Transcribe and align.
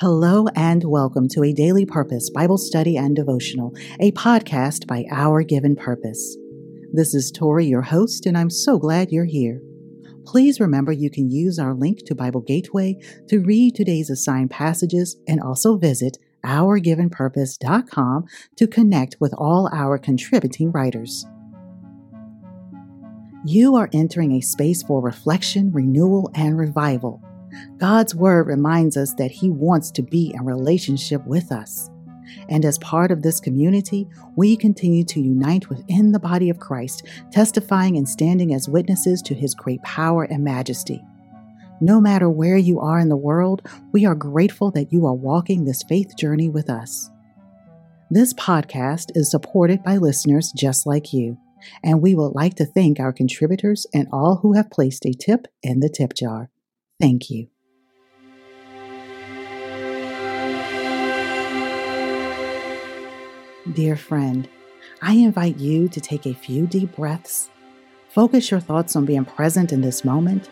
Hello 0.00 0.46
and 0.56 0.82
welcome 0.82 1.28
to 1.28 1.44
a 1.44 1.52
Daily 1.52 1.86
Purpose 1.86 2.28
Bible 2.28 2.58
Study 2.58 2.96
and 2.96 3.14
Devotional, 3.14 3.72
a 4.00 4.10
podcast 4.10 4.88
by 4.88 5.04
Our 5.12 5.44
Given 5.44 5.76
Purpose. 5.76 6.36
This 6.92 7.14
is 7.14 7.30
Tori, 7.30 7.66
your 7.66 7.82
host, 7.82 8.26
and 8.26 8.36
I'm 8.36 8.50
so 8.50 8.76
glad 8.76 9.12
you're 9.12 9.24
here. 9.24 9.62
Please 10.26 10.58
remember 10.58 10.90
you 10.90 11.10
can 11.10 11.30
use 11.30 11.60
our 11.60 11.74
link 11.74 12.00
to 12.06 12.14
Bible 12.16 12.40
Gateway 12.40 12.96
to 13.28 13.38
read 13.38 13.76
today's 13.76 14.10
assigned 14.10 14.50
passages 14.50 15.16
and 15.28 15.40
also 15.40 15.76
visit 15.76 16.18
ourgivenpurpose.com 16.44 18.24
to 18.56 18.66
connect 18.66 19.16
with 19.20 19.32
all 19.38 19.70
our 19.72 19.96
contributing 19.96 20.72
writers. 20.72 21.24
You 23.46 23.76
are 23.76 23.90
entering 23.92 24.32
a 24.32 24.40
space 24.40 24.82
for 24.82 25.00
reflection, 25.00 25.70
renewal, 25.70 26.32
and 26.34 26.58
revival. 26.58 27.22
God's 27.78 28.14
word 28.14 28.46
reminds 28.46 28.96
us 28.96 29.14
that 29.14 29.30
He 29.30 29.50
wants 29.50 29.90
to 29.92 30.02
be 30.02 30.32
in 30.34 30.44
relationship 30.44 31.24
with 31.26 31.52
us. 31.52 31.90
And 32.48 32.64
as 32.64 32.78
part 32.78 33.10
of 33.10 33.22
this 33.22 33.40
community, 33.40 34.08
we 34.36 34.56
continue 34.56 35.04
to 35.04 35.20
unite 35.20 35.68
within 35.68 36.12
the 36.12 36.18
body 36.18 36.50
of 36.50 36.58
Christ, 36.58 37.06
testifying 37.30 37.96
and 37.96 38.08
standing 38.08 38.54
as 38.54 38.68
witnesses 38.68 39.22
to 39.22 39.34
His 39.34 39.54
great 39.54 39.82
power 39.82 40.24
and 40.24 40.42
majesty. 40.42 41.02
No 41.80 42.00
matter 42.00 42.30
where 42.30 42.56
you 42.56 42.80
are 42.80 42.98
in 42.98 43.08
the 43.08 43.16
world, 43.16 43.62
we 43.92 44.06
are 44.06 44.14
grateful 44.14 44.70
that 44.72 44.92
you 44.92 45.06
are 45.06 45.14
walking 45.14 45.64
this 45.64 45.82
faith 45.82 46.16
journey 46.16 46.48
with 46.48 46.70
us. 46.70 47.10
This 48.10 48.32
podcast 48.34 49.10
is 49.14 49.30
supported 49.30 49.82
by 49.82 49.96
listeners 49.96 50.52
just 50.56 50.86
like 50.86 51.12
you, 51.12 51.36
and 51.82 52.00
we 52.00 52.14
would 52.14 52.34
like 52.34 52.54
to 52.56 52.66
thank 52.66 53.00
our 53.00 53.12
contributors 53.12 53.86
and 53.92 54.06
all 54.12 54.36
who 54.36 54.52
have 54.52 54.70
placed 54.70 55.04
a 55.04 55.12
tip 55.12 55.46
in 55.62 55.80
the 55.80 55.88
tip 55.88 56.14
jar. 56.14 56.50
Thank 57.00 57.30
you. 57.30 57.48
Dear 63.72 63.96
friend, 63.96 64.48
I 65.02 65.14
invite 65.14 65.56
you 65.56 65.88
to 65.88 66.00
take 66.00 66.26
a 66.26 66.34
few 66.34 66.66
deep 66.66 66.94
breaths, 66.96 67.50
focus 68.08 68.50
your 68.50 68.60
thoughts 68.60 68.94
on 68.94 69.04
being 69.06 69.24
present 69.24 69.72
in 69.72 69.80
this 69.80 70.04
moment, 70.04 70.48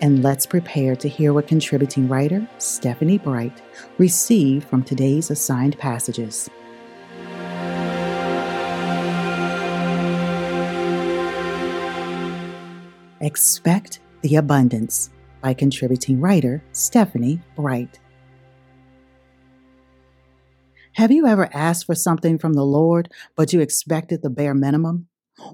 and 0.00 0.22
let's 0.22 0.46
prepare 0.46 0.94
to 0.96 1.08
hear 1.08 1.32
what 1.32 1.48
contributing 1.48 2.08
writer 2.08 2.46
Stephanie 2.58 3.18
Bright 3.18 3.60
received 3.98 4.68
from 4.68 4.82
today's 4.82 5.30
assigned 5.30 5.78
passages. 5.78 6.48
Expect 13.20 14.00
the 14.22 14.36
Abundance 14.36 15.10
by 15.40 15.54
contributing 15.54 16.20
writer 16.20 16.62
Stephanie 16.72 17.40
Bright. 17.56 17.98
Have 20.94 21.10
you 21.10 21.26
ever 21.26 21.48
asked 21.54 21.86
for 21.86 21.94
something 21.94 22.38
from 22.38 22.54
the 22.54 22.64
Lord, 22.64 23.10
but 23.36 23.52
you 23.52 23.60
expected 23.60 24.22
the 24.22 24.30
bare 24.30 24.54
minimum? 24.54 25.06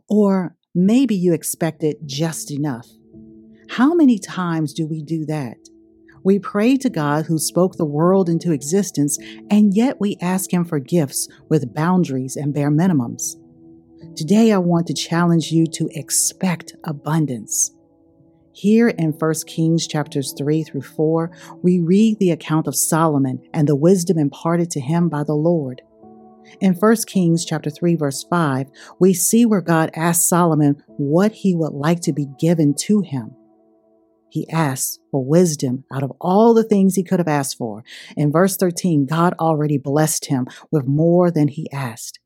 Or 0.08 0.56
maybe 0.74 1.14
you 1.14 1.32
expected 1.32 1.96
just 2.06 2.50
enough? 2.50 2.88
How 3.68 3.94
many 3.94 4.18
times 4.18 4.72
do 4.72 4.86
we 4.86 5.02
do 5.02 5.24
that? 5.26 5.56
We 6.24 6.40
pray 6.40 6.76
to 6.78 6.90
God 6.90 7.26
who 7.26 7.38
spoke 7.38 7.76
the 7.76 7.84
world 7.84 8.28
into 8.28 8.50
existence, 8.50 9.16
and 9.48 9.76
yet 9.76 10.00
we 10.00 10.16
ask 10.20 10.52
Him 10.52 10.64
for 10.64 10.80
gifts 10.80 11.28
with 11.48 11.72
boundaries 11.72 12.34
and 12.34 12.52
bare 12.52 12.70
minimums. 12.70 13.36
Today, 14.16 14.50
I 14.50 14.58
want 14.58 14.86
to 14.88 14.94
challenge 14.94 15.52
you 15.52 15.66
to 15.68 15.88
expect 15.92 16.74
abundance. 16.82 17.75
Here 18.56 18.88
in 18.88 19.12
1 19.12 19.34
Kings 19.46 19.86
chapters 19.86 20.32
3 20.32 20.62
through 20.62 20.80
4, 20.80 21.30
we 21.62 21.78
read 21.78 22.18
the 22.18 22.30
account 22.30 22.66
of 22.66 22.74
Solomon 22.74 23.38
and 23.52 23.68
the 23.68 23.76
wisdom 23.76 24.16
imparted 24.16 24.70
to 24.70 24.80
him 24.80 25.10
by 25.10 25.24
the 25.24 25.34
Lord. 25.34 25.82
In 26.62 26.72
1 26.72 26.96
Kings 27.06 27.44
chapter 27.44 27.68
3 27.68 27.96
verse 27.96 28.24
5, 28.30 28.68
we 28.98 29.12
see 29.12 29.44
where 29.44 29.60
God 29.60 29.90
asked 29.94 30.26
Solomon 30.26 30.82
what 30.96 31.32
he 31.32 31.54
would 31.54 31.74
like 31.74 32.00
to 32.00 32.14
be 32.14 32.28
given 32.40 32.72
to 32.84 33.02
him. 33.02 33.36
He 34.30 34.48
asked 34.48 35.00
for 35.10 35.22
wisdom 35.22 35.84
out 35.92 36.02
of 36.02 36.14
all 36.18 36.54
the 36.54 36.64
things 36.64 36.94
he 36.94 37.04
could 37.04 37.18
have 37.18 37.28
asked 37.28 37.58
for. 37.58 37.84
In 38.16 38.32
verse 38.32 38.56
13, 38.56 39.04
God 39.04 39.34
already 39.38 39.76
blessed 39.76 40.24
him 40.24 40.46
with 40.70 40.86
more 40.86 41.30
than 41.30 41.48
he 41.48 41.70
asked. 41.72 42.20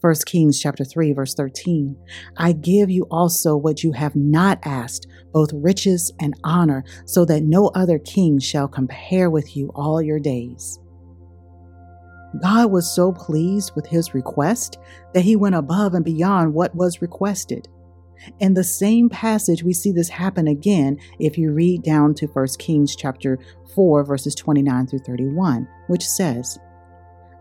1 0.00 0.14
Kings 0.26 0.60
chapter 0.60 0.84
3 0.84 1.12
verse 1.12 1.34
13. 1.34 1.96
I 2.36 2.52
give 2.52 2.88
you 2.90 3.06
also 3.10 3.56
what 3.56 3.82
you 3.82 3.92
have 3.92 4.14
not 4.14 4.60
asked, 4.62 5.08
both 5.32 5.50
riches 5.52 6.12
and 6.20 6.34
honor, 6.44 6.84
so 7.04 7.24
that 7.24 7.42
no 7.42 7.68
other 7.74 7.98
king 7.98 8.38
shall 8.38 8.68
compare 8.68 9.28
with 9.28 9.56
you 9.56 9.70
all 9.74 10.00
your 10.00 10.20
days. 10.20 10.78
God 12.42 12.70
was 12.70 12.94
so 12.94 13.12
pleased 13.12 13.72
with 13.74 13.86
his 13.86 14.14
request 14.14 14.78
that 15.14 15.24
he 15.24 15.34
went 15.34 15.54
above 15.54 15.94
and 15.94 16.04
beyond 16.04 16.54
what 16.54 16.74
was 16.74 17.02
requested. 17.02 17.66
In 18.40 18.54
the 18.54 18.64
same 18.64 19.08
passage, 19.08 19.62
we 19.62 19.72
see 19.72 19.92
this 19.92 20.08
happen 20.08 20.48
again 20.48 20.98
if 21.18 21.38
you 21.38 21.52
read 21.52 21.82
down 21.82 22.14
to 22.14 22.26
1 22.26 22.46
Kings 22.58 22.94
chapter 22.94 23.38
4 23.74 24.04
verses 24.04 24.34
29 24.34 24.86
through 24.86 24.98
31, 25.00 25.66
which 25.86 26.04
says, 26.04 26.58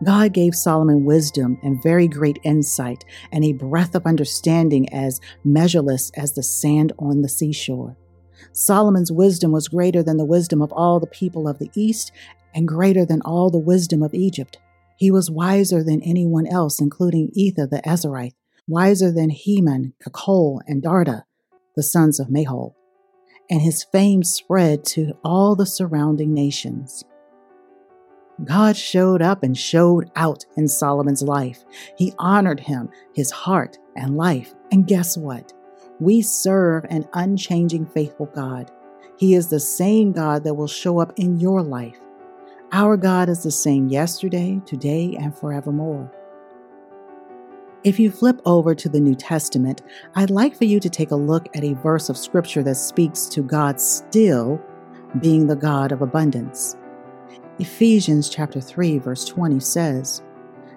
God 0.04 0.34
gave 0.34 0.54
Solomon 0.54 1.06
wisdom 1.06 1.58
and 1.64 1.82
very 1.82 2.08
great 2.08 2.38
insight 2.44 3.04
and 3.32 3.44
a 3.44 3.54
breadth 3.54 3.96
of 3.96 4.06
understanding 4.06 4.94
as 4.94 5.20
measureless 5.44 6.12
as 6.16 6.34
the 6.34 6.44
sand 6.44 6.94
on 7.00 7.22
the 7.22 7.30
seashore. 7.30 7.98
Solomon's 8.52 9.12
wisdom 9.12 9.52
was 9.52 9.68
greater 9.68 10.04
than 10.04 10.18
the 10.18 10.26
wisdom 10.26 10.62
of 10.62 10.72
all 10.72 11.00
the 11.00 11.08
people 11.08 11.48
of 11.48 11.58
the 11.60 11.72
East 11.76 12.12
and 12.54 12.68
greater 12.68 13.06
than 13.06 13.22
all 13.22 13.50
the 13.50 13.58
wisdom 13.58 14.04
of 14.04 14.14
Egypt. 14.14 14.58
He 14.98 15.12
was 15.12 15.32
wiser 15.32 15.84
than 15.84 16.02
anyone 16.02 16.48
else, 16.48 16.80
including 16.80 17.30
Ethan 17.34 17.70
the 17.70 17.82
Ezrahite, 17.82 18.34
wiser 18.68 19.12
than 19.12 19.30
Heman, 19.30 19.94
Calcol, 20.04 20.60
and 20.68 20.82
Darda, 20.82 21.24
the 21.76 21.84
sons 21.84 22.20
of 22.20 22.28
Mahol. 22.30 22.74
And 23.50 23.62
his 23.62 23.84
fame 23.84 24.24
spread 24.24 24.86
to 24.86 25.14
all 25.24 25.56
the 25.56 25.66
surrounding 25.66 26.34
nations. 26.34 27.04
God 28.44 28.78
showed 28.78 29.22
up 29.22 29.42
and 29.42 29.58
showed 29.58 30.12
out 30.16 30.46
in 30.56 30.68
Solomon's 30.68 31.24
life. 31.24 31.66
He 31.96 32.14
honored 32.20 32.60
him, 32.60 32.90
his 33.14 33.32
heart, 33.32 33.80
and 33.96 34.16
life. 34.16 34.54
And 34.72 34.88
guess 34.88 35.18
what? 35.18 35.54
We 36.00 36.22
serve 36.22 36.86
an 36.90 37.08
unchanging, 37.14 37.88
faithful 37.88 38.28
God. 38.28 38.72
He 39.18 39.34
is 39.34 39.50
the 39.50 39.60
same 39.60 40.12
God 40.12 40.44
that 40.44 40.54
will 40.54 40.68
show 40.68 41.00
up 41.00 41.14
in 41.18 41.40
your 41.40 41.64
life. 41.64 42.00
Our 42.72 42.98
God 42.98 43.30
is 43.30 43.42
the 43.42 43.52
same 43.52 43.88
yesterday, 43.88 44.62
today, 44.66 45.16
and 45.20 45.36
forevermore. 45.36 46.12
If 47.84 48.00
you 48.00 48.12
flip 48.12 48.42
over 48.46 48.76
to 48.76 48.90
the 48.90 49.00
New 49.00 49.16
Testament, 49.16 49.82
I'd 50.16 50.30
like 50.30 50.56
for 50.56 50.66
you 50.66 50.80
to 50.82 50.90
take 50.90 51.12
a 51.12 51.16
look 51.16 51.48
at 51.56 51.64
a 51.64 51.74
verse 51.76 52.10
of 52.10 52.18
scripture 52.18 52.62
that 52.64 52.76
speaks 52.76 53.28
to 53.28 53.42
God 53.42 53.80
still 53.80 54.62
being 55.22 55.48
the 55.48 55.56
God 55.56 55.92
of 55.92 56.02
abundance. 56.02 56.76
Ephesians 57.60 58.30
chapter 58.30 58.62
3 58.62 59.00
verse 59.00 59.26
20 59.26 59.60
says, 59.60 60.22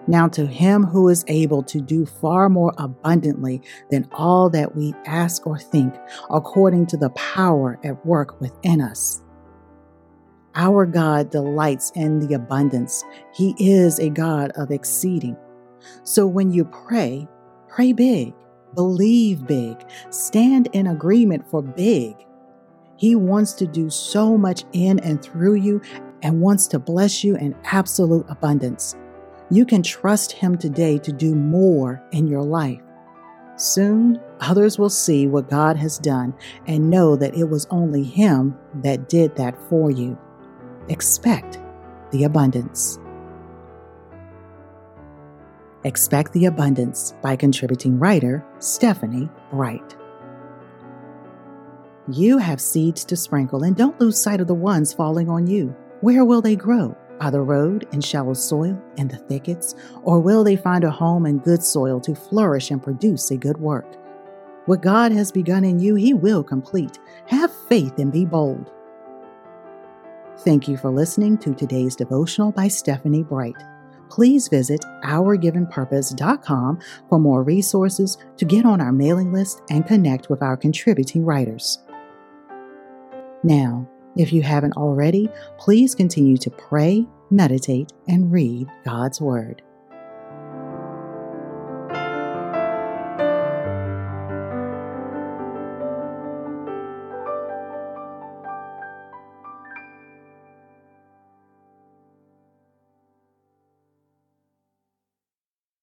Now 0.06 0.28
to 0.28 0.46
him 0.46 0.84
who 0.84 1.08
is 1.08 1.24
able 1.28 1.62
to 1.64 1.80
do 1.80 2.06
far 2.06 2.48
more 2.48 2.72
abundantly 2.78 3.60
than 3.90 4.08
all 4.12 4.48
that 4.50 4.74
we 4.74 4.94
ask 5.04 5.46
or 5.46 5.58
think, 5.58 5.94
according 6.30 6.86
to 6.86 6.96
the 6.96 7.10
power 7.10 7.78
at 7.84 8.04
work 8.06 8.40
within 8.40 8.80
us. 8.80 9.22
Our 10.54 10.86
God 10.86 11.30
delights 11.30 11.92
in 11.94 12.18
the 12.18 12.34
abundance. 12.34 13.04
He 13.34 13.54
is 13.58 13.98
a 13.98 14.08
God 14.08 14.50
of 14.56 14.70
exceeding. 14.70 15.36
So 16.02 16.26
when 16.26 16.50
you 16.50 16.64
pray, 16.64 17.28
pray 17.68 17.92
big, 17.92 18.32
believe 18.74 19.46
big, 19.46 19.76
stand 20.08 20.68
in 20.72 20.86
agreement 20.86 21.48
for 21.48 21.62
big. 21.62 22.16
He 22.96 23.14
wants 23.14 23.52
to 23.54 23.66
do 23.66 23.90
so 23.90 24.36
much 24.36 24.64
in 24.72 24.98
and 25.00 25.22
through 25.22 25.54
you 25.54 25.80
and 26.22 26.40
wants 26.40 26.66
to 26.68 26.78
bless 26.78 27.24
you 27.24 27.36
in 27.36 27.56
absolute 27.64 28.26
abundance. 28.28 28.96
You 29.50 29.64
can 29.64 29.82
trust 29.82 30.32
Him 30.32 30.56
today 30.56 30.98
to 30.98 31.12
do 31.12 31.34
more 31.34 32.02
in 32.12 32.26
your 32.26 32.42
life. 32.42 32.80
Soon, 33.56 34.20
others 34.40 34.78
will 34.78 34.90
see 34.90 35.26
what 35.26 35.50
God 35.50 35.76
has 35.76 35.98
done 35.98 36.34
and 36.66 36.88
know 36.88 37.16
that 37.16 37.34
it 37.34 37.44
was 37.44 37.66
only 37.70 38.02
Him 38.02 38.56
that 38.76 39.08
did 39.08 39.36
that 39.36 39.56
for 39.68 39.90
you. 39.90 40.18
Expect 40.88 41.58
the 42.10 42.24
abundance. 42.24 42.98
Expect 45.84 46.34
the 46.34 46.44
Abundance 46.44 47.14
by 47.22 47.36
contributing 47.36 47.98
writer 47.98 48.44
Stephanie 48.58 49.30
Bright. 49.50 49.96
You 52.06 52.36
have 52.36 52.60
seeds 52.60 53.02
to 53.06 53.16
sprinkle 53.16 53.62
and 53.62 53.74
don't 53.74 53.98
lose 53.98 54.20
sight 54.20 54.42
of 54.42 54.46
the 54.46 54.54
ones 54.54 54.92
falling 54.92 55.30
on 55.30 55.46
you. 55.46 55.74
Where 56.00 56.24
will 56.24 56.40
they 56.40 56.56
grow? 56.56 56.96
By 57.18 57.28
the 57.30 57.42
road, 57.42 57.86
in 57.92 58.00
shallow 58.00 58.32
soil, 58.32 58.80
in 58.96 59.08
the 59.08 59.18
thickets? 59.18 59.74
Or 60.02 60.18
will 60.20 60.42
they 60.42 60.56
find 60.56 60.84
a 60.84 60.90
home 60.90 61.26
in 61.26 61.38
good 61.38 61.62
soil 61.62 62.00
to 62.00 62.14
flourish 62.14 62.70
and 62.70 62.82
produce 62.82 63.30
a 63.30 63.36
good 63.36 63.58
work? 63.58 63.86
What 64.64 64.80
God 64.80 65.12
has 65.12 65.30
begun 65.30 65.64
in 65.64 65.78
you, 65.78 65.96
He 65.96 66.14
will 66.14 66.42
complete. 66.42 66.98
Have 67.26 67.52
faith 67.68 67.98
and 67.98 68.10
be 68.10 68.24
bold. 68.24 68.72
Thank 70.38 70.68
you 70.68 70.78
for 70.78 70.90
listening 70.90 71.36
to 71.38 71.54
today's 71.54 71.94
devotional 71.94 72.52
by 72.52 72.68
Stephanie 72.68 73.22
Bright. 73.22 73.62
Please 74.08 74.48
visit 74.48 74.80
ourgivenpurpose.com 75.04 76.80
for 77.10 77.18
more 77.18 77.42
resources 77.42 78.16
to 78.38 78.44
get 78.46 78.64
on 78.64 78.80
our 78.80 78.92
mailing 78.92 79.32
list 79.32 79.60
and 79.70 79.86
connect 79.86 80.30
with 80.30 80.42
our 80.42 80.56
contributing 80.56 81.26
writers. 81.26 81.78
Now, 83.42 83.86
if 84.16 84.32
you 84.32 84.42
haven't 84.42 84.76
already, 84.76 85.28
please 85.58 85.94
continue 85.94 86.36
to 86.38 86.50
pray, 86.50 87.06
meditate, 87.30 87.92
and 88.08 88.32
read 88.32 88.68
God's 88.84 89.20
Word. 89.20 89.62